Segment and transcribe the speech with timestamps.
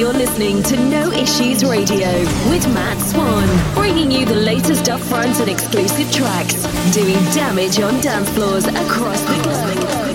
[0.00, 2.08] you're listening to No Issues Radio
[2.48, 6.54] with Matt Swan, bringing you the latest upfront and exclusive tracks,
[6.94, 10.09] doing damage on dance floors across the globe.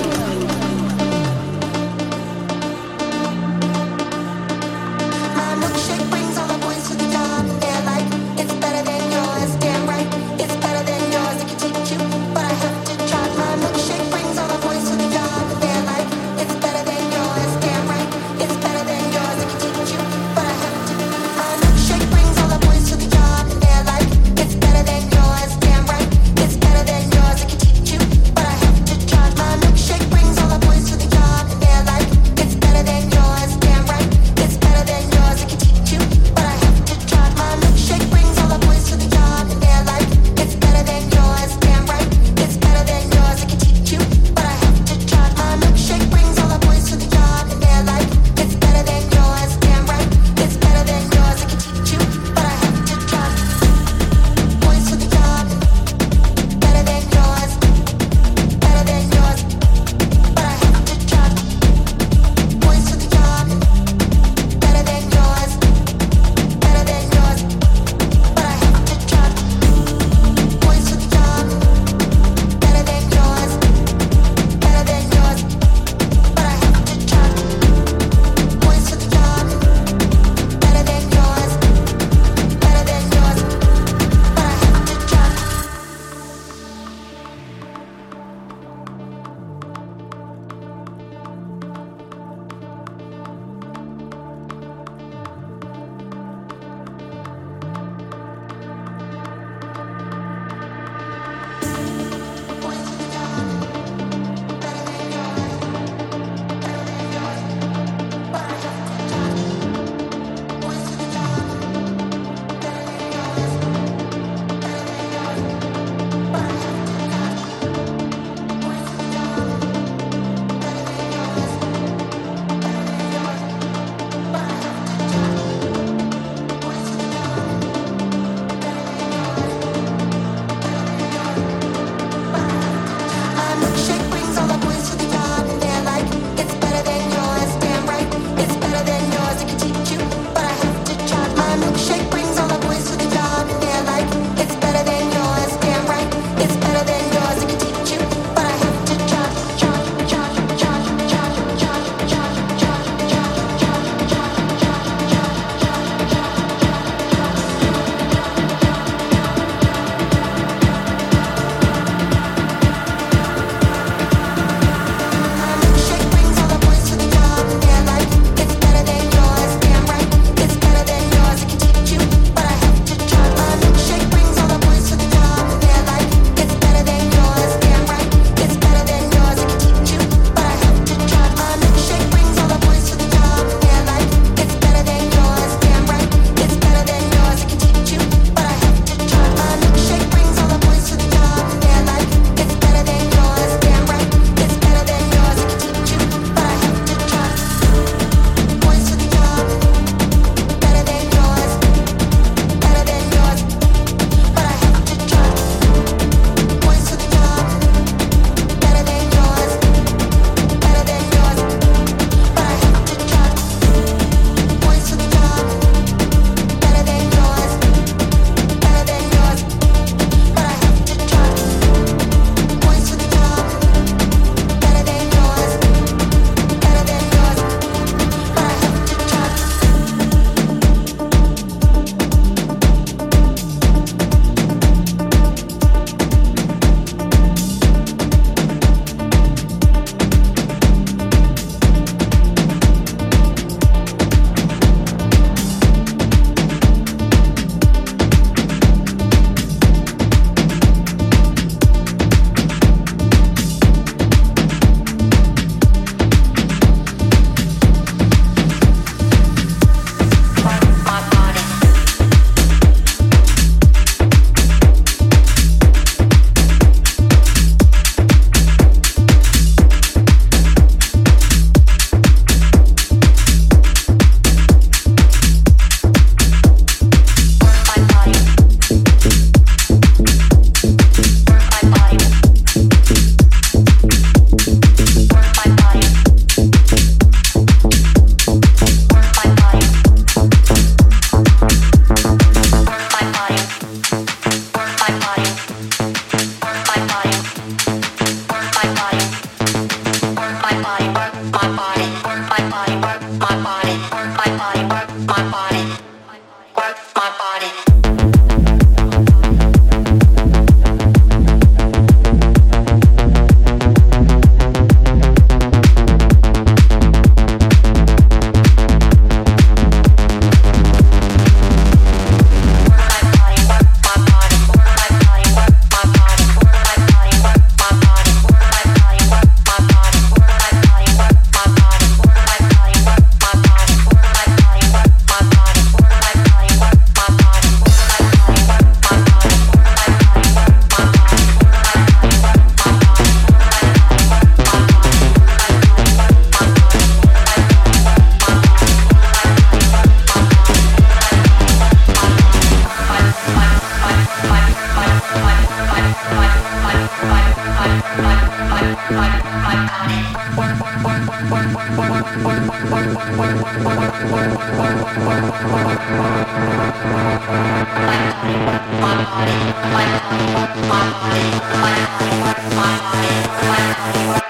[372.49, 372.55] Bye.
[372.55, 373.73] Bye.
[373.73, 374.13] Bye.
[374.13, 374.21] Bye.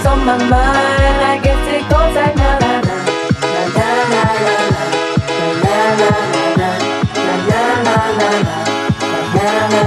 [0.00, 0.50] what's on my mind.
[0.50, 2.96] I guess it goes like na na na
[3.76, 4.64] na na na
[5.60, 8.36] na na na na na na na
[9.42, 9.84] na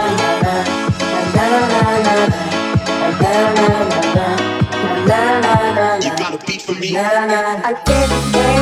[2.73, 3.17] na
[5.05, 6.97] na na na You got a beat for me?
[6.97, 8.52] I did it.